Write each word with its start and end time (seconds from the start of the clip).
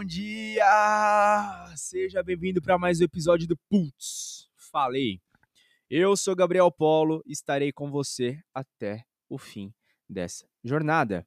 bom 0.00 0.04
dia! 0.04 0.64
Seja 1.76 2.22
bem-vindo 2.22 2.62
para 2.62 2.78
mais 2.78 3.02
um 3.02 3.04
episódio 3.04 3.46
do 3.46 3.54
Putz. 3.68 4.48
Falei. 4.56 5.20
Eu 5.90 6.16
sou 6.16 6.34
Gabriel 6.34 6.72
Polo 6.72 7.22
e 7.26 7.32
estarei 7.32 7.70
com 7.70 7.90
você 7.90 8.40
até 8.54 9.04
o 9.28 9.36
fim 9.36 9.70
dessa 10.08 10.48
jornada. 10.64 11.26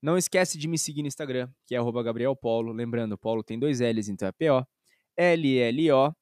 Não 0.00 0.16
esquece 0.16 0.56
de 0.56 0.66
me 0.66 0.78
seguir 0.78 1.02
no 1.02 1.08
Instagram, 1.08 1.52
que 1.66 1.74
é 1.74 1.78
Gabriel 2.02 2.34
Polo. 2.34 2.72
Lembrando, 2.72 3.18
Polo 3.18 3.44
tem 3.44 3.58
dois 3.58 3.80
L's, 3.80 4.08
então 4.08 4.28
é 4.28 4.32
P-O. 4.32 4.66
L-L-O. 5.14 6.14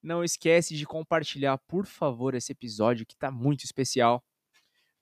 Não 0.00 0.22
esquece 0.22 0.76
de 0.76 0.86
compartilhar, 0.86 1.58
por 1.66 1.84
favor, 1.84 2.36
esse 2.36 2.52
episódio 2.52 3.04
que 3.04 3.14
está 3.14 3.32
muito 3.32 3.64
especial 3.64 4.22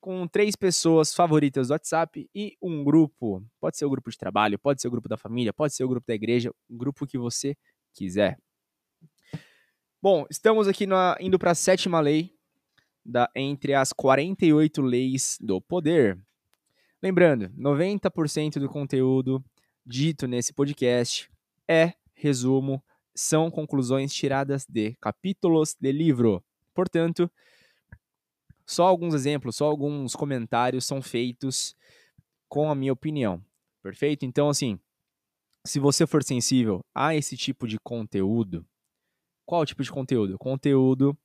com 0.03 0.27
três 0.27 0.57
pessoas 0.57 1.15
favoritas 1.15 1.69
do 1.69 1.71
WhatsApp 1.71 2.29
e 2.35 2.57
um 2.61 2.83
grupo. 2.83 3.41
Pode 3.61 3.79
ser 3.79 3.85
o 3.85 3.91
grupo 3.91 4.11
de 4.11 4.19
trabalho, 4.19 4.59
pode 4.59 4.83
ser 4.83 4.89
o 4.89 4.91
grupo 4.91 5.09
da 5.09 5.17
família, 5.17 5.53
pode 5.53 5.75
ser 5.75 5.85
o 5.85 5.89
grupo 5.89 6.05
da 6.05 6.13
igreja, 6.13 6.51
o 6.69 6.77
grupo 6.77 7.07
que 7.07 7.17
você 7.17 7.57
quiser. 7.95 8.37
Bom, 10.03 10.27
estamos 10.29 10.67
aqui 10.67 10.89
na, 10.89 11.17
indo 11.21 11.39
para 11.39 11.53
a 11.53 11.55
sétima 11.55 12.01
lei 12.01 12.35
da, 13.07 13.31
entre 13.37 13.75
as 13.75 13.93
48 13.93 14.83
leis 14.83 15.39
do 15.41 15.61
poder. 15.61 16.21
Lembrando, 17.01 17.49
90% 17.51 18.59
do 18.59 18.69
conteúdo 18.69 19.43
dito 19.87 20.27
nesse 20.27 20.53
podcast 20.53 21.31
é 21.69 21.93
resumo, 22.13 22.83
são 23.15 23.53
conclusões 23.53 24.13
tiradas 24.13 24.67
de 24.69 24.97
capítulos 25.01 25.77
de 25.81 25.93
livro. 25.93 26.43
Portanto, 26.75 27.31
só 28.67 28.87
alguns 28.87 29.15
exemplos, 29.15 29.57
só 29.57 29.67
alguns 29.67 30.15
comentários 30.15 30.87
são 30.87 31.03
feitos 31.03 31.75
com 32.49 32.71
a 32.71 32.75
minha 32.75 32.93
opinião. 32.93 33.43
Perfeito? 33.83 34.25
Então, 34.25 34.49
assim, 34.49 34.79
se 35.67 35.79
você 35.79 36.07
for 36.07 36.23
sensível 36.23 36.85
a 36.95 37.15
esse 37.15 37.37
tipo 37.37 37.67
de 37.67 37.79
conteúdo, 37.79 38.67
qual 39.45 39.67
tipo 39.67 39.83
de 39.83 39.91
conteúdo? 39.91 40.39
Conteúdo, 40.39 41.17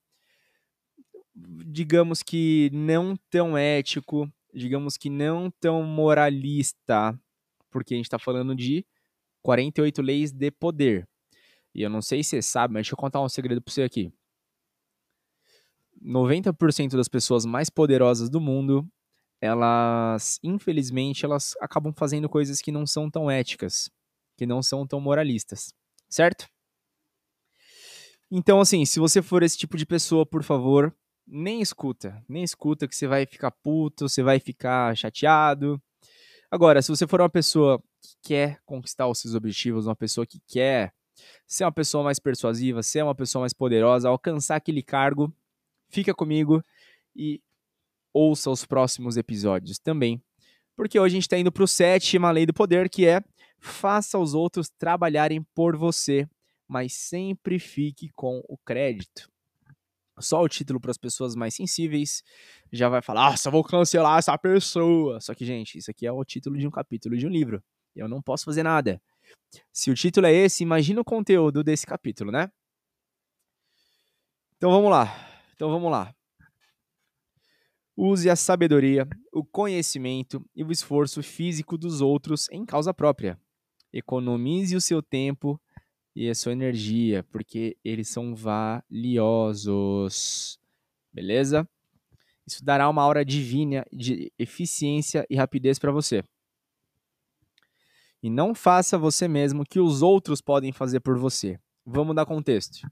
digamos 1.36 2.24
que 2.24 2.70
não 2.74 3.16
tão 3.30 3.58
ético, 3.58 4.32
digamos 4.54 4.98
que 4.98 5.10
não 5.10 5.52
tão 5.60 5.84
moralista, 5.84 7.20
porque 7.70 7.94
a 7.94 7.98
gente 7.98 8.06
está 8.06 8.18
falando 8.18 8.56
de 8.56 8.86
48 9.44 10.02
leis 10.02 10.32
de 10.32 10.52
poder. 10.52 11.08
E 11.74 11.82
eu 11.82 11.90
não 11.90 12.02
sei 12.02 12.24
se 12.24 12.32
você 12.32 12.42
sabe, 12.42 12.74
mas 12.74 12.82
deixa 12.82 12.94
eu 12.94 12.98
contar 12.98 13.22
um 13.22 13.30
segredo 13.30 13.62
para 13.62 13.72
você 13.72 13.84
aqui. 13.84 14.12
90% 16.08 16.96
das 16.96 17.10
pessoas 17.10 17.46
mais 17.46 17.70
poderosas 17.70 18.30
do 18.30 18.40
mundo, 18.40 18.88
elas, 19.42 20.40
infelizmente, 20.42 21.26
elas 21.26 21.54
acabam 21.60 21.94
fazendo 21.94 22.30
coisas 22.30 22.62
que 22.62 22.72
não 22.72 22.88
são 22.88 23.10
tão 23.10 23.30
éticas, 23.30 23.90
que 24.38 24.46
não 24.46 24.64
são 24.64 24.88
tão 24.88 25.02
moralistas, 25.02 25.74
certo? 26.10 26.48
Então, 28.32 28.60
assim, 28.60 28.86
se 28.86 29.00
você 29.00 29.22
for 29.22 29.44
esse 29.44 29.58
tipo 29.58 29.78
de 29.78 29.86
pessoa, 29.86 30.26
por 30.26 30.44
favor, 30.44 30.96
nem 31.26 31.62
escuta, 31.62 32.24
nem 32.28 32.44
escuta 32.44 32.88
que 32.88 32.96
você 32.96 33.08
vai 33.08 33.26
ficar 33.26 33.52
puto, 33.52 34.08
você 34.08 34.24
vai 34.24 34.40
ficar 34.40 34.96
chateado. 34.96 35.82
Agora, 36.50 36.82
se 36.82 36.90
você 36.90 37.06
for 37.06 37.22
uma 37.22 37.30
pessoa 37.30 37.82
que 38.02 38.16
quer 38.30 38.60
conquistar 38.66 39.08
os 39.08 39.20
seus 39.20 39.36
objetivos, 39.36 39.88
uma 39.88 39.96
pessoa 39.96 40.26
que 40.26 40.40
quer 40.48 40.94
ser 41.46 41.66
uma 41.66 41.72
pessoa 41.72 42.04
mais 42.04 42.20
persuasiva, 42.20 42.82
ser 42.84 43.04
uma 43.04 43.16
pessoa 43.16 43.42
mais 43.42 43.54
poderosa, 43.54 44.08
alcançar 44.10 44.56
aquele 44.56 44.82
cargo, 44.82 45.34
fica 45.90 46.14
comigo 46.14 46.64
e 47.16 47.42
ouça 48.14 48.50
os 48.50 48.66
próximos 48.66 49.18
episódios 49.18 49.80
também. 49.80 50.22
Porque 50.76 51.00
hoje 51.00 51.14
a 51.14 51.18
gente 51.18 51.24
está 51.24 51.38
indo 51.38 51.52
para 51.52 51.64
o 51.64 51.68
sétima 51.68 52.32
lei 52.32 52.46
do 52.46 52.54
poder, 52.54 52.90
que 52.90 53.06
é 53.06 53.22
faça 53.60 54.20
os 54.20 54.34
outros 54.34 54.70
trabalharem 54.70 55.42
por 55.56 55.76
você, 55.76 56.28
mas 56.68 56.94
sempre 56.94 57.58
fique 57.60 58.10
com 58.16 58.44
o 58.48 58.58
crédito. 58.58 59.30
Só 60.20 60.42
o 60.42 60.50
título 60.50 60.80
para 60.80 60.92
as 60.92 60.98
pessoas 60.98 61.36
mais 61.36 61.54
sensíveis 61.54 62.24
já 62.72 62.90
vai 62.90 63.02
falar, 63.02 63.32
nossa, 63.32 63.52
vou 63.52 63.64
cancelar 63.64 64.18
essa 64.18 64.36
pessoa. 64.38 65.22
Só 65.22 65.34
que, 65.36 65.46
gente, 65.46 65.78
isso 65.78 65.92
aqui 65.92 66.08
é 66.08 66.12
o 66.12 66.26
título 66.26 66.58
de 66.58 66.68
um 66.68 66.72
capítulo 66.72 67.16
de 67.16 67.28
um 67.28 67.30
livro. 67.30 67.64
Eu 67.96 68.08
não 68.08 68.22
posso 68.22 68.46
fazer 68.46 68.64
nada. 68.64 69.02
Se 69.72 69.92
o 69.92 69.96
título 69.96 70.26
é 70.26 70.34
esse, 70.34 70.64
imagina 70.64 71.02
o 71.02 71.06
conteúdo 71.06 71.64
desse 71.64 71.86
capítulo, 71.86 72.32
né? 72.32 72.52
Então 74.58 74.72
vamos 74.72 74.90
lá. 74.90 75.27
Então 75.58 75.70
vamos 75.72 75.92
lá. 75.92 76.16
Use 77.96 78.30
a 78.30 78.36
sabedoria, 78.36 79.08
o 79.34 79.44
conhecimento 79.44 80.48
e 80.56 80.64
o 80.64 80.72
esforço 80.72 81.24
físico 81.24 81.76
dos 81.80 82.00
outros 82.00 82.48
em 82.52 82.64
causa 82.64 82.94
própria. 82.94 83.42
Economize 83.92 84.76
o 84.76 84.82
seu 84.82 85.02
tempo 85.02 85.60
e 86.16 86.30
a 86.30 86.36
sua 86.36 86.52
energia, 86.52 87.24
porque 87.32 87.76
eles 87.84 88.08
são 88.08 88.36
valiosos. 88.36 89.00
Beleza? 91.12 91.68
Isso 92.46 92.64
dará 92.64 92.88
uma 92.88 93.02
aura 93.02 93.26
divina 93.26 93.84
de 93.92 94.32
eficiência 94.38 95.26
e 95.28 95.36
rapidez 95.36 95.80
para 95.80 95.92
você. 95.92 96.24
E 98.22 98.30
não 98.30 98.54
faça 98.54 98.96
você 98.96 99.28
mesmo 99.28 99.64
o 99.64 99.66
que 99.66 99.80
os 99.80 100.04
outros 100.04 100.40
podem 100.40 100.72
fazer 100.72 101.00
por 101.00 101.18
você. 101.18 101.60
Vamos 101.84 102.16
dar 102.16 102.28
contexto. 102.28 102.88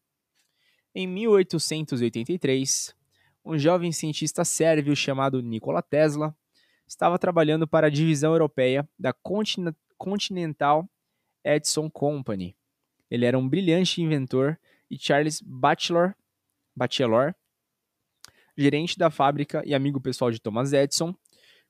Em 0.98 1.06
1883, 1.08 2.96
um 3.44 3.60
jovem 3.60 3.92
cientista 3.92 4.46
sérvio 4.46 4.96
chamado 4.96 5.42
Nikola 5.42 5.82
Tesla 5.82 6.34
estava 6.88 7.20
trabalhando 7.20 7.68
para 7.68 7.88
a 7.88 7.90
divisão 7.90 8.32
europeia 8.32 8.88
da 8.98 9.14
Continental 9.98 10.90
Edison 11.44 11.90
Company. 11.90 12.56
Ele 13.12 13.26
era 13.26 13.38
um 13.38 13.46
brilhante 13.46 14.02
inventor 14.02 14.58
e 14.90 14.98
Charles 14.98 15.42
Batchelor, 15.42 16.16
gerente 18.58 18.98
da 18.98 19.10
fábrica 19.10 19.62
e 19.66 19.76
amigo 19.76 20.00
pessoal 20.00 20.32
de 20.32 20.40
Thomas 20.40 20.72
Edison, 20.72 21.14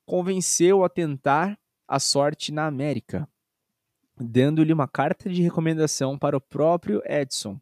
convenceu 0.05 0.83
a 0.83 0.89
tentar 0.89 1.59
a 1.87 1.99
sorte 1.99 2.51
na 2.51 2.67
América, 2.67 3.27
dando-lhe 4.15 4.71
uma 4.71 4.87
carta 4.87 5.27
de 5.31 5.41
recomendação 5.41 6.15
para 6.15 6.37
o 6.37 6.41
próprio 6.41 7.01
Edison, 7.03 7.59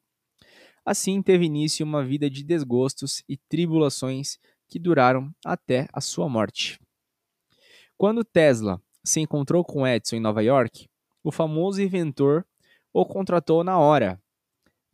Assim 0.86 1.22
teve 1.22 1.46
início 1.46 1.86
uma 1.86 2.04
vida 2.04 2.30
de 2.30 2.44
desgostos 2.44 3.24
e 3.28 3.38
tribulações 3.38 4.38
que 4.68 4.78
duraram 4.78 5.34
até 5.46 5.88
a 5.94 6.02
sua 6.02 6.28
morte. 6.28 6.80
Quando 7.98 8.24
Tesla 8.24 8.82
se 9.04 9.22
encontrou 9.22 9.64
com 9.64 9.88
Edison 9.88 10.18
em 10.18 10.20
Nova 10.20 10.42
York, 10.42 10.90
o 11.24 11.32
famoso 11.32 11.82
inventor 11.82 12.46
o 12.92 13.06
contratou 13.06 13.64
na 13.64 13.78
hora. 13.80 14.22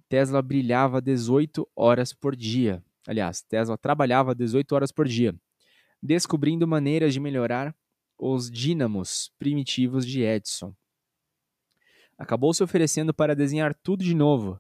Tesla 0.07 0.41
brilhava 0.41 1.01
18 1.01 1.67
horas 1.75 2.13
por 2.13 2.35
dia. 2.35 2.83
Aliás, 3.07 3.41
Tesla 3.41 3.77
trabalhava 3.77 4.35
18 4.35 4.73
horas 4.73 4.91
por 4.91 5.07
dia, 5.07 5.33
descobrindo 6.01 6.67
maneiras 6.67 7.13
de 7.13 7.19
melhorar 7.19 7.75
os 8.17 8.51
dínamos 8.51 9.31
primitivos 9.39 10.06
de 10.06 10.21
Edison. 10.21 10.75
Acabou 12.17 12.53
se 12.53 12.61
oferecendo 12.61 13.13
para 13.13 13.35
desenhar 13.35 13.73
tudo 13.73 14.03
de 14.03 14.13
novo, 14.13 14.59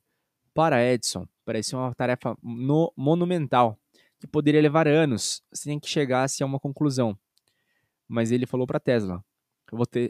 para 0.59 0.83
Edison, 0.83 1.25
parecia 1.45 1.77
uma 1.77 1.95
tarefa 1.95 2.37
no, 2.43 2.91
monumental, 2.93 3.79
que 4.19 4.27
poderia 4.27 4.61
levar 4.61 4.89
anos 4.89 5.41
sem 5.53 5.79
que 5.79 5.87
chegasse 5.87 6.43
a 6.43 6.45
uma 6.45 6.59
conclusão. 6.59 7.17
Mas 8.05 8.29
ele 8.29 8.45
falou 8.45 8.67
para 8.67 8.77
Tesla: 8.77 9.23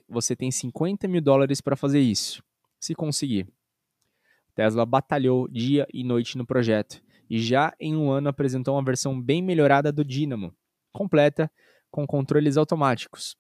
Você 0.10 0.36
tem 0.36 0.50
50 0.50 1.08
mil 1.08 1.22
dólares 1.22 1.62
para 1.62 1.76
fazer 1.76 2.00
isso, 2.00 2.44
se 2.80 2.96
conseguir. 2.96 3.48
Tesla 4.56 4.88
batalhou 4.88 5.48
dia 5.48 5.86
e 5.94 6.04
noite 6.04 6.36
no 6.36 6.48
projeto 6.48 7.00
e 7.30 7.40
já 7.40 7.72
em 7.80 7.96
um 7.96 8.10
ano 8.10 8.30
apresentou 8.30 8.74
uma 8.74 8.84
versão 8.84 9.22
bem 9.22 9.44
melhorada 9.44 9.92
do 9.92 10.04
Dynamo, 10.04 10.52
completa 10.92 11.48
com 11.92 12.08
controles 12.08 12.58
automáticos. 12.58 13.38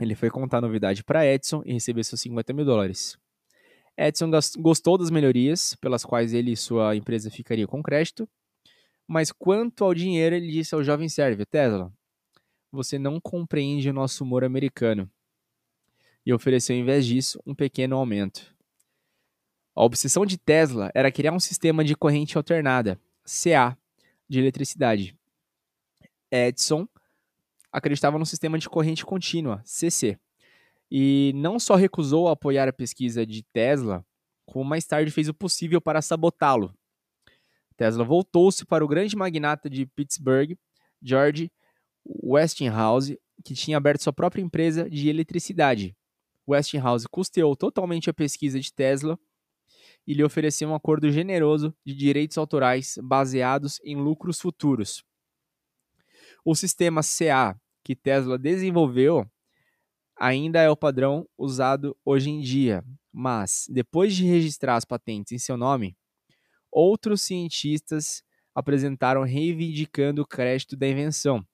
Ele 0.00 0.16
foi 0.16 0.30
contar 0.30 0.58
a 0.58 0.62
novidade 0.62 1.04
para 1.04 1.24
Edison 1.24 1.62
e 1.64 1.74
recebeu 1.74 2.02
seus 2.02 2.20
50 2.22 2.52
mil 2.52 2.64
dólares. 2.64 3.16
Edson 3.98 4.30
gostou 4.58 4.96
das 4.96 5.10
melhorias, 5.10 5.74
pelas 5.74 6.04
quais 6.04 6.32
ele 6.32 6.52
e 6.52 6.56
sua 6.56 6.94
empresa 6.94 7.32
ficariam 7.32 7.66
com 7.66 7.82
crédito, 7.82 8.28
mas 9.08 9.32
quanto 9.32 9.84
ao 9.84 9.92
dinheiro, 9.92 10.36
ele 10.36 10.52
disse 10.52 10.72
ao 10.72 10.84
jovem 10.84 11.08
sérvio, 11.08 11.44
Tesla, 11.44 11.92
você 12.70 12.96
não 12.96 13.20
compreende 13.20 13.90
o 13.90 13.92
nosso 13.92 14.22
humor 14.22 14.44
americano. 14.44 15.10
E 16.24 16.32
ofereceu, 16.32 16.76
em 16.76 16.84
vez 16.84 17.06
disso, 17.06 17.42
um 17.44 17.54
pequeno 17.54 17.96
aumento. 17.96 18.54
A 19.74 19.82
obsessão 19.82 20.24
de 20.24 20.38
Tesla 20.38 20.92
era 20.94 21.10
criar 21.10 21.32
um 21.32 21.40
sistema 21.40 21.82
de 21.82 21.96
corrente 21.96 22.36
alternada, 22.36 23.00
CA, 23.24 23.76
de 24.28 24.38
eletricidade. 24.38 25.16
Edison 26.30 26.86
acreditava 27.72 28.18
no 28.18 28.26
sistema 28.26 28.58
de 28.58 28.68
corrente 28.68 29.04
contínua, 29.04 29.60
CC 29.64 30.18
e 30.90 31.32
não 31.34 31.58
só 31.58 31.74
recusou 31.74 32.28
apoiar 32.28 32.68
a 32.68 32.72
pesquisa 32.72 33.26
de 33.26 33.42
Tesla, 33.52 34.04
como 34.46 34.64
mais 34.64 34.86
tarde 34.86 35.10
fez 35.10 35.28
o 35.28 35.34
possível 35.34 35.80
para 35.80 36.02
sabotá-lo. 36.02 36.74
Tesla 37.76 38.04
voltou-se 38.04 38.64
para 38.64 38.84
o 38.84 38.88
grande 38.88 39.16
magnata 39.16 39.68
de 39.68 39.86
Pittsburgh, 39.86 40.56
George 41.02 41.50
Westinghouse, 42.04 43.18
que 43.44 43.54
tinha 43.54 43.76
aberto 43.76 44.02
sua 44.02 44.12
própria 44.12 44.42
empresa 44.42 44.88
de 44.90 45.08
eletricidade, 45.08 45.96
Westinghouse 46.48 47.06
custeou 47.06 47.54
totalmente 47.54 48.08
a 48.08 48.14
pesquisa 48.14 48.58
de 48.58 48.72
Tesla 48.72 49.18
e 50.06 50.14
lhe 50.14 50.24
ofereceu 50.24 50.70
um 50.70 50.74
acordo 50.74 51.10
generoso 51.10 51.76
de 51.84 51.94
direitos 51.94 52.38
autorais 52.38 52.98
baseados 53.02 53.78
em 53.84 53.94
lucros 53.96 54.40
futuros. 54.40 55.04
O 56.42 56.54
sistema 56.54 57.02
CA 57.02 57.54
que 57.84 57.94
Tesla 57.94 58.38
desenvolveu 58.38 59.30
ainda 60.18 60.60
é 60.60 60.68
o 60.68 60.76
padrão 60.76 61.28
usado 61.38 61.96
hoje 62.04 62.28
em 62.28 62.40
dia, 62.40 62.84
mas 63.12 63.66
depois 63.70 64.14
de 64.14 64.24
registrar 64.26 64.76
as 64.76 64.84
patentes 64.84 65.32
em 65.32 65.38
seu 65.38 65.56
nome, 65.56 65.96
outros 66.70 67.22
cientistas 67.22 68.22
apresentaram 68.54 69.22
reivindicando 69.22 70.22
o 70.22 70.26
crédito 70.26 70.76
da 70.76 70.88
invenção, 70.88 71.46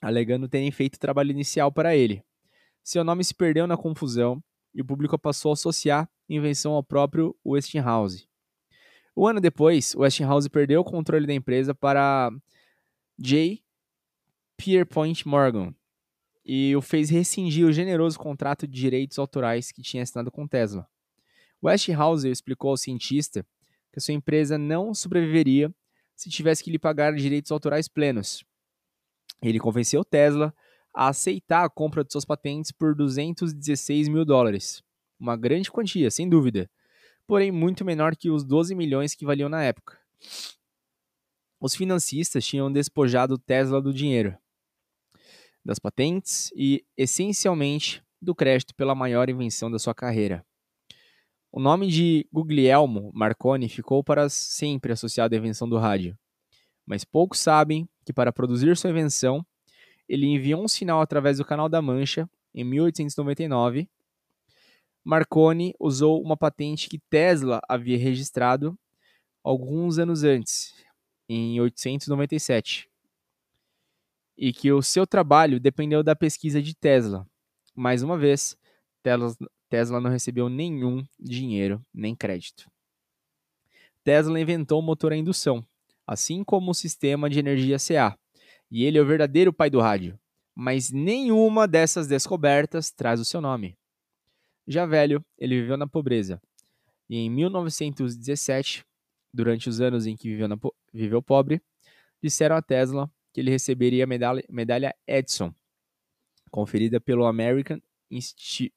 alegando 0.00 0.48
terem 0.48 0.70
feito 0.70 0.94
o 0.94 1.00
trabalho 1.00 1.32
inicial 1.32 1.72
para 1.72 1.96
ele. 1.96 2.22
Seu 2.84 3.02
nome 3.02 3.24
se 3.24 3.34
perdeu 3.34 3.66
na 3.66 3.76
confusão 3.76 4.42
e 4.74 4.80
o 4.80 4.84
público 4.84 5.18
passou 5.18 5.50
a 5.50 5.54
associar 5.54 6.04
a 6.04 6.32
invenção 6.32 6.72
ao 6.72 6.82
próprio 6.82 7.36
Westinghouse. 7.44 8.28
Um 9.16 9.26
ano 9.26 9.40
depois, 9.40 9.94
Westinghouse 9.94 10.48
perdeu 10.48 10.80
o 10.80 10.84
controle 10.84 11.26
da 11.26 11.34
empresa 11.34 11.74
para 11.74 12.30
J. 13.18 13.62
Pierpont 14.56 15.28
Morgan 15.28 15.74
e 16.44 16.74
o 16.74 16.82
fez 16.82 17.10
rescindir 17.10 17.66
o 17.66 17.72
generoso 17.72 18.18
contrato 18.18 18.66
de 18.66 18.80
direitos 18.80 19.18
autorais 19.18 19.70
que 19.70 19.82
tinha 19.82 20.02
assinado 20.02 20.30
com 20.30 20.46
Tesla. 20.46 20.86
Westinghouse 21.62 22.28
explicou 22.28 22.70
ao 22.70 22.76
cientista 22.76 23.46
que 23.92 24.00
sua 24.00 24.14
empresa 24.14 24.58
não 24.58 24.92
sobreviveria 24.92 25.72
se 26.16 26.28
tivesse 26.28 26.62
que 26.62 26.70
lhe 26.70 26.78
pagar 26.78 27.14
direitos 27.14 27.52
autorais 27.52 27.88
plenos. 27.88 28.44
Ele 29.40 29.58
convenceu 29.58 30.04
Tesla 30.04 30.54
a 30.94 31.08
aceitar 31.08 31.64
a 31.64 31.70
compra 31.70 32.04
de 32.04 32.12
suas 32.12 32.24
patentes 32.24 32.72
por 32.72 32.94
216 32.94 34.08
mil 34.08 34.24
dólares. 34.24 34.82
Uma 35.18 35.36
grande 35.36 35.70
quantia, 35.70 36.10
sem 36.10 36.28
dúvida, 36.28 36.70
porém 37.26 37.50
muito 37.50 37.84
menor 37.84 38.16
que 38.16 38.30
os 38.30 38.44
12 38.44 38.74
milhões 38.74 39.14
que 39.14 39.24
valiam 39.24 39.48
na 39.48 39.62
época. 39.62 39.98
Os 41.60 41.74
financistas 41.74 42.44
tinham 42.44 42.72
despojado 42.72 43.38
Tesla 43.38 43.80
do 43.80 43.92
dinheiro, 43.92 44.36
das 45.64 45.78
patentes 45.78 46.50
e, 46.54 46.84
essencialmente, 46.96 48.02
do 48.20 48.34
crédito 48.34 48.74
pela 48.74 48.94
maior 48.94 49.28
invenção 49.28 49.70
da 49.70 49.78
sua 49.78 49.94
carreira. 49.94 50.44
O 51.50 51.60
nome 51.60 51.86
de 51.86 52.26
Guglielmo 52.32 53.10
Marconi 53.14 53.68
ficou 53.68 54.02
para 54.02 54.28
sempre 54.28 54.92
associado 54.92 55.34
à 55.34 55.38
invenção 55.38 55.68
do 55.68 55.76
rádio, 55.76 56.16
mas 56.86 57.04
poucos 57.04 57.40
sabem 57.40 57.88
que 58.04 58.12
para 58.12 58.32
produzir 58.32 58.76
sua 58.76 58.90
invenção 58.90 59.44
ele 60.08 60.26
enviou 60.26 60.62
um 60.62 60.68
sinal 60.68 61.00
através 61.00 61.38
do 61.38 61.44
Canal 61.44 61.68
da 61.68 61.82
Mancha 61.82 62.28
em 62.54 62.64
1899. 62.64 63.88
Marconi 65.04 65.74
usou 65.80 66.22
uma 66.22 66.36
patente 66.36 66.88
que 66.88 66.98
Tesla 67.10 67.60
havia 67.68 67.98
registrado 67.98 68.78
alguns 69.42 69.98
anos 69.98 70.22
antes, 70.22 70.74
em 71.28 71.54
1897, 71.54 72.88
e 74.36 74.52
que 74.52 74.72
o 74.72 74.82
seu 74.82 75.06
trabalho 75.06 75.60
dependeu 75.60 76.02
da 76.02 76.16
pesquisa 76.16 76.62
de 76.62 76.74
Tesla. 76.74 77.26
Mais 77.74 78.02
uma 78.02 78.18
vez, 78.18 78.56
Tesla 79.02 80.00
não 80.00 80.10
recebeu 80.10 80.48
nenhum 80.48 81.04
dinheiro 81.18 81.84
nem 81.92 82.14
crédito. 82.14 82.70
Tesla 84.04 84.40
inventou 84.40 84.80
o 84.80 84.82
motor 84.82 85.12
a 85.12 85.16
indução, 85.16 85.64
assim 86.06 86.42
como 86.42 86.70
o 86.70 86.74
sistema 86.74 87.30
de 87.30 87.38
energia 87.38 87.76
CA, 87.78 88.18
e 88.70 88.84
ele 88.84 88.98
é 88.98 89.02
o 89.02 89.06
verdadeiro 89.06 89.52
pai 89.52 89.70
do 89.70 89.80
rádio. 89.80 90.18
Mas 90.54 90.90
nenhuma 90.90 91.66
dessas 91.66 92.06
descobertas 92.06 92.90
traz 92.90 93.20
o 93.20 93.24
seu 93.24 93.40
nome. 93.40 93.76
Já 94.66 94.86
velho, 94.86 95.24
ele 95.38 95.60
viveu 95.60 95.76
na 95.76 95.86
pobreza. 95.86 96.40
E 97.08 97.16
em 97.16 97.30
1917, 97.30 98.84
durante 99.32 99.68
os 99.68 99.80
anos 99.80 100.06
em 100.06 100.16
que 100.16 100.28
viveu, 100.28 100.48
viveu 100.92 101.22
pobre, 101.22 101.60
disseram 102.22 102.56
a 102.56 102.62
Tesla 102.62 103.10
que 103.32 103.40
ele 103.40 103.50
receberia 103.50 104.04
a 104.04 104.06
medalha, 104.06 104.44
medalha 104.48 104.94
Edison, 105.06 105.54
conferida 106.50 107.00
pelo 107.00 107.24
American 107.24 107.80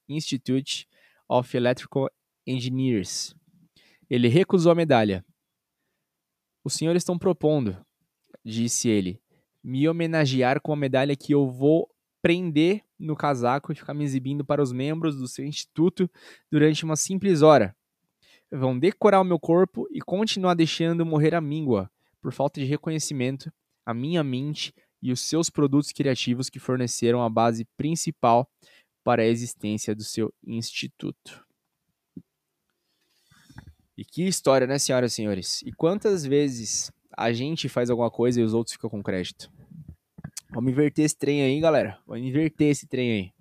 Institute 0.07 0.87
of 1.27 1.57
Electrical 1.57 2.09
Engineers. 2.47 3.35
Ele 4.09 4.27
recusou 4.27 4.71
a 4.71 4.75
medalha. 4.75 5.25
Os 6.63 6.73
senhores 6.73 7.01
estão 7.01 7.17
propondo, 7.17 7.77
disse 8.43 8.87
ele, 8.87 9.21
me 9.63 9.87
homenagear 9.89 10.61
com 10.61 10.71
a 10.71 10.75
medalha 10.75 11.15
que 11.15 11.33
eu 11.33 11.49
vou 11.49 11.89
prender 12.21 12.83
no 12.97 13.15
casaco 13.15 13.71
e 13.71 13.75
ficar 13.75 13.93
me 13.93 14.03
exibindo 14.03 14.43
para 14.43 14.61
os 14.61 14.71
membros 14.71 15.15
do 15.15 15.27
seu 15.27 15.45
instituto 15.45 16.09
durante 16.51 16.83
uma 16.83 16.95
simples 16.95 17.41
hora. 17.41 17.75
Vão 18.51 18.77
decorar 18.77 19.21
o 19.21 19.23
meu 19.23 19.39
corpo 19.39 19.87
e 19.91 19.99
continuar 19.99 20.53
deixando 20.53 21.05
morrer 21.05 21.35
a 21.35 21.41
míngua, 21.41 21.91
por 22.21 22.31
falta 22.31 22.59
de 22.59 22.65
reconhecimento, 22.65 23.51
a 23.85 23.93
minha 23.93 24.23
mente 24.23 24.73
e 25.01 25.11
os 25.11 25.21
seus 25.21 25.49
produtos 25.49 25.91
criativos 25.91 26.49
que 26.49 26.59
forneceram 26.59 27.21
a 27.21 27.29
base 27.29 27.65
principal 27.77 28.49
para 29.03 29.21
a 29.21 29.25
existência 29.25 29.93
do 29.93 30.03
seu 30.03 30.33
instituto. 30.43 31.45
E 33.97 34.03
que 34.03 34.23
história, 34.23 34.67
né, 34.67 34.77
senhoras 34.79 35.13
e 35.13 35.15
senhores? 35.15 35.61
E 35.61 35.71
quantas 35.71 36.25
vezes 36.25 36.91
a 37.15 37.31
gente 37.31 37.69
faz 37.69 37.89
alguma 37.89 38.11
coisa 38.11 38.41
e 38.41 38.43
os 38.43 38.53
outros 38.53 38.73
ficam 38.73 38.89
com 38.89 39.03
crédito? 39.03 39.49
Vamos 40.49 40.71
inverter 40.71 41.05
esse 41.05 41.15
trem 41.15 41.43
aí, 41.43 41.59
galera. 41.59 41.99
Vamos 42.05 42.25
inverter 42.25 42.69
esse 42.69 42.87
trem 42.87 43.11
aí. 43.11 43.33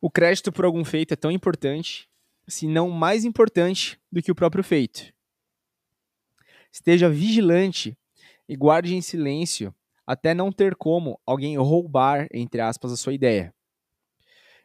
O 0.00 0.10
crédito 0.10 0.52
por 0.52 0.64
algum 0.64 0.84
feito 0.84 1.14
é 1.14 1.16
tão 1.16 1.30
importante, 1.30 2.08
se 2.46 2.66
não 2.66 2.90
mais 2.90 3.24
importante, 3.24 3.98
do 4.10 4.20
que 4.20 4.30
o 4.30 4.34
próprio 4.34 4.62
feito. 4.62 5.12
Esteja 6.72 7.08
vigilante 7.08 7.96
e 8.48 8.56
guarde 8.56 8.94
em 8.94 9.02
silêncio 9.02 9.74
até 10.06 10.34
não 10.34 10.50
ter 10.50 10.74
como 10.74 11.20
alguém 11.26 11.56
roubar, 11.56 12.26
entre 12.32 12.60
aspas, 12.60 12.92
a 12.92 12.96
sua 12.96 13.12
ideia. 13.12 13.54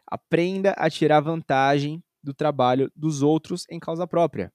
Aprenda 0.06 0.72
a 0.72 0.90
tirar 0.90 1.20
vantagem 1.20 2.02
do 2.24 2.34
trabalho 2.34 2.92
dos 2.96 3.22
outros 3.22 3.66
em 3.70 3.80
causa 3.80 4.08
própria. 4.08 4.52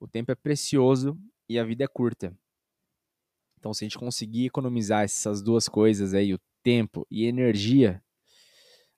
O 0.00 0.08
tempo 0.08 0.32
é 0.32 0.34
precioso 0.34 1.18
e 1.48 1.58
a 1.58 1.64
vida 1.64 1.84
é 1.84 1.88
curta. 1.88 2.36
Então, 3.58 3.74
se 3.74 3.84
a 3.84 3.86
gente 3.86 3.98
conseguir 3.98 4.46
economizar 4.46 5.04
essas 5.04 5.42
duas 5.42 5.68
coisas 5.68 6.14
aí, 6.14 6.32
o 6.32 6.40
tempo 6.62 7.06
e 7.10 7.26
energia, 7.26 8.02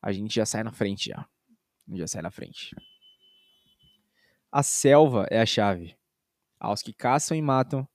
a 0.02 0.12
gente 0.12 0.34
já 0.34 0.46
sai 0.46 0.62
na 0.62 0.72
frente 0.72 1.08
já. 1.08 1.26
Já 1.92 2.06
sai 2.06 2.22
na 2.22 2.30
frente. 2.30 2.75
A 4.52 4.62
selva 4.62 5.26
é 5.30 5.40
a 5.40 5.46
chave. 5.46 6.00
Aos 6.60 6.82
que 6.82 6.92
caçam 6.92 7.36
e 7.36 7.42
matam, 7.42 7.88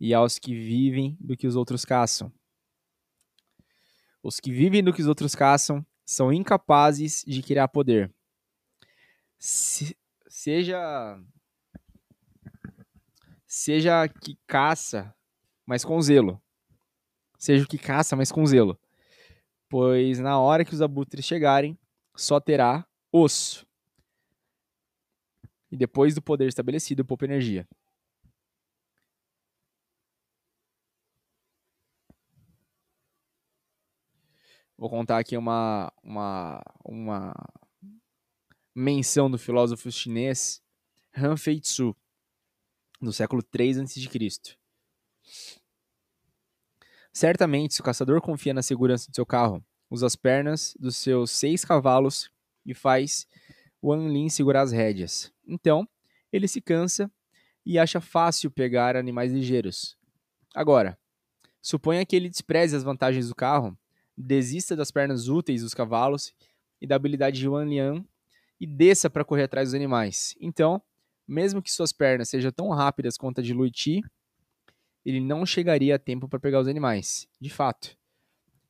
e 0.00 0.12
aos 0.12 0.38
que 0.38 0.54
vivem 0.54 1.16
do 1.20 1.36
que 1.36 1.46
os 1.46 1.56
outros 1.56 1.84
caçam. 1.84 2.32
Os 4.22 4.40
que 4.40 4.50
vivem 4.50 4.82
do 4.82 4.92
que 4.92 5.00
os 5.00 5.06
outros 5.06 5.34
caçam 5.34 5.86
são 6.04 6.32
incapazes 6.32 7.24
de 7.24 7.40
criar 7.40 7.68
poder. 7.68 8.12
Se, 9.38 9.96
seja 10.28 11.18
seja 13.46 14.08
que 14.08 14.36
caça 14.46 15.14
mas 15.68 15.84
com 15.84 16.00
zelo. 16.00 16.40
Seja 17.38 17.62
o 17.62 17.68
que 17.68 17.76
caça, 17.76 18.16
mas 18.16 18.32
com 18.32 18.46
zelo. 18.46 18.80
Pois 19.68 20.18
na 20.18 20.40
hora 20.40 20.64
que 20.64 20.72
os 20.72 20.80
abutres 20.80 21.26
chegarem, 21.26 21.78
só 22.16 22.40
terá 22.40 22.88
osso. 23.12 23.66
E 25.70 25.76
depois 25.76 26.14
do 26.14 26.22
poder 26.22 26.48
estabelecido, 26.48 27.04
poupa 27.04 27.26
energia. 27.26 27.68
Vou 34.78 34.88
contar 34.88 35.18
aqui 35.18 35.36
uma, 35.36 35.92
uma, 36.04 36.62
uma 36.84 37.34
menção 38.72 39.28
do 39.28 39.36
filósofo 39.36 39.90
chinês 39.90 40.62
Han 41.16 41.36
Fei-tzu, 41.36 41.96
no 43.00 43.12
século 43.12 43.42
3 43.42 43.80
a.C. 43.80 44.56
Certamente, 47.12 47.74
se 47.74 47.80
o 47.80 47.84
caçador 47.84 48.20
confia 48.20 48.54
na 48.54 48.62
segurança 48.62 49.10
do 49.10 49.14
seu 49.16 49.26
carro, 49.26 49.64
usa 49.90 50.06
as 50.06 50.14
pernas 50.14 50.76
dos 50.78 50.96
seus 50.96 51.32
seis 51.32 51.64
cavalos 51.64 52.30
e 52.64 52.72
faz 52.72 53.26
o 53.82 53.92
Anlin 53.92 54.28
segurar 54.28 54.62
as 54.62 54.70
rédeas. 54.70 55.32
Então, 55.44 55.88
ele 56.32 56.46
se 56.46 56.60
cansa 56.60 57.10
e 57.66 57.80
acha 57.80 58.00
fácil 58.00 58.48
pegar 58.48 58.94
animais 58.94 59.32
ligeiros. 59.32 59.98
Agora, 60.54 60.96
suponha 61.60 62.06
que 62.06 62.14
ele 62.14 62.30
despreze 62.30 62.76
as 62.76 62.84
vantagens 62.84 63.28
do 63.28 63.34
carro, 63.34 63.76
desista 64.22 64.74
das 64.74 64.90
pernas 64.90 65.28
úteis 65.28 65.62
dos 65.62 65.74
cavalos 65.74 66.34
e 66.80 66.86
da 66.86 66.96
habilidade 66.96 67.38
de 67.38 67.48
Wan 67.48 67.64
Lian 67.64 68.04
e 68.60 68.66
desça 68.66 69.08
para 69.08 69.24
correr 69.24 69.44
atrás 69.44 69.68
dos 69.68 69.74
animais. 69.74 70.34
Então, 70.40 70.82
mesmo 71.26 71.62
que 71.62 71.72
suas 71.72 71.92
pernas 71.92 72.28
sejam 72.28 72.50
tão 72.50 72.70
rápidas 72.70 73.16
quanto 73.16 73.40
a 73.40 73.42
de 73.42 73.52
Lui 73.52 73.70
Chi, 73.72 74.02
ele 75.04 75.20
não 75.20 75.46
chegaria 75.46 75.94
a 75.94 75.98
tempo 75.98 76.28
para 76.28 76.40
pegar 76.40 76.60
os 76.60 76.68
animais. 76.68 77.28
De 77.40 77.50
fato, 77.50 77.96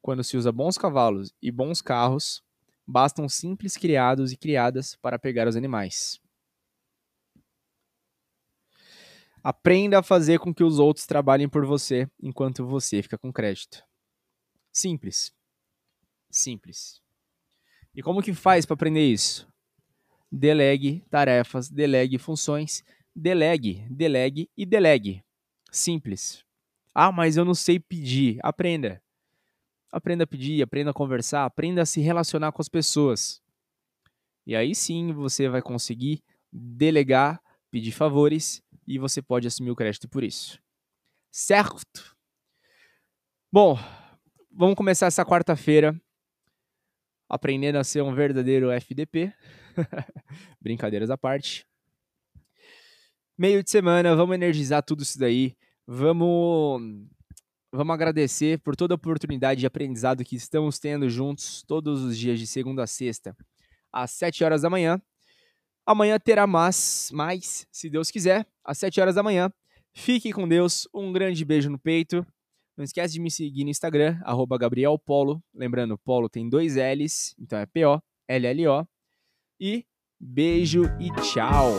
quando 0.03 0.23
se 0.23 0.37
usa 0.37 0.53
bons 0.53 0.77
cavalos 0.77 1.33
e 1.43 1.51
bons 1.51 1.81
carros, 1.81 2.43
Bastam 2.91 3.29
simples 3.29 3.77
criados 3.77 4.33
e 4.33 4.37
criadas 4.39 4.97
para 4.97 5.19
pegar 5.19 5.47
os 5.47 5.57
animais. 5.57 6.19
Aprenda 9.45 9.99
a 9.99 10.03
fazer 10.03 10.39
com 10.39 10.55
que 10.55 10.65
os 10.65 10.79
outros 10.79 11.05
trabalhem 11.05 11.51
por 11.51 11.67
você 11.67 12.11
enquanto 12.19 12.65
você 12.65 13.03
fica 13.03 13.19
com 13.19 13.31
crédito. 13.31 13.85
Simples. 14.73 15.38
Simples. 16.31 17.01
E 17.95 18.03
como 18.03 18.23
que 18.23 18.33
faz 18.33 18.65
para 18.65 18.75
aprender 18.75 19.07
isso? 19.07 19.49
Delegue 20.31 21.05
tarefas, 21.11 21.69
delegue 21.69 22.19
funções, 22.19 22.85
delegue, 23.15 23.87
delegue 23.91 24.51
e 24.57 24.67
delegue. 24.67 25.25
Simples. 25.71 26.45
Ah, 26.95 27.11
mas 27.11 27.37
eu 27.37 27.45
não 27.45 27.55
sei 27.55 27.81
pedir. 27.81 28.39
Aprenda. 28.43 29.03
Aprenda 29.91 30.25
a 30.25 30.27
pedir, 30.27 30.63
aprenda 30.63 30.91
a 30.91 30.95
conversar, 30.95 31.45
aprenda 31.45 31.83
a 31.83 31.87
se 31.87 32.01
relacionar 32.01 32.53
com 32.53 32.61
as 32.61 32.69
pessoas. 32.69 33.41
E 34.47 34.55
aí 34.55 34.75
sim 34.75 35.13
você 35.13 35.49
vai 35.49 35.63
conseguir 35.63 36.23
delegar, 36.53 37.43
pedir 37.71 37.93
favores 37.93 38.63
e 38.87 38.99
você 38.99 39.23
pode 39.23 39.47
assumir 39.47 39.71
o 39.71 39.77
crédito 39.77 40.09
por 40.09 40.23
isso. 40.23 40.61
Certo? 41.31 42.17
Bom, 43.51 43.79
vamos 44.51 44.75
começar 44.75 45.07
essa 45.07 45.25
quarta-feira 45.25 45.99
aprendendo 47.29 47.77
a 47.77 47.85
ser 47.85 48.03
um 48.03 48.15
verdadeiro 48.15 48.71
FDP. 48.71 49.33
Brincadeiras 50.61 51.11
à 51.11 51.19
parte. 51.19 51.67
Meio 53.37 53.63
de 53.63 53.71
semana, 53.71 54.17
vamos 54.17 54.35
energizar 54.35 54.83
tudo 54.83 55.03
isso 55.03 55.19
daí. 55.19 55.57
Vamos 55.87 56.83
vamos 57.71 57.95
agradecer 57.95 58.59
por 58.61 58.75
toda 58.75 58.95
a 58.95 58.97
oportunidade 58.97 59.61
de 59.61 59.67
aprendizado 59.67 60.25
que 60.25 60.37
estamos 60.37 60.79
tendo 60.79 61.09
juntos 61.09 61.63
todos 61.63 62.03
os 62.03 62.17
dias 62.17 62.39
de 62.39 62.47
segunda 62.47 62.83
a 62.83 62.87
sexta, 62.87 63.37
às 63.93 64.11
7 64.13 64.43
horas 64.43 64.63
da 64.63 64.71
manhã. 64.71 65.01
Amanhã 65.87 66.19
terá 66.19 66.47
mais, 66.47 67.11
mais, 67.13 67.67
se 67.71 67.89
Deus 67.89 68.11
quiser, 68.11 68.47
às 68.65 68.79
7 68.79 69.01
horas 69.01 69.15
da 69.15 69.23
manhã. 69.23 69.53
Fique 69.93 70.33
com 70.33 70.49
Deus, 70.49 70.89
um 70.93 71.13
grande 71.13 71.45
beijo 71.45 71.71
no 71.71 71.79
peito. 71.79 72.27
Não 72.79 72.85
esquece 72.85 73.15
de 73.15 73.21
me 73.21 73.29
seguir 73.29 73.65
no 73.65 73.71
Instagram, 73.71 74.21
arroba 74.23 74.57
Gabriel 74.57 74.97
Polo. 74.97 75.43
Lembrando, 75.53 75.99
Polo 75.99 76.29
tem 76.29 76.49
dois 76.49 76.77
L's, 76.77 77.35
então 77.37 77.59
é 77.59 77.67
P-O-L-L-O. 77.67 78.87
E 79.61 79.85
beijo 80.21 80.85
e 81.01 81.11
tchau! 81.21 81.73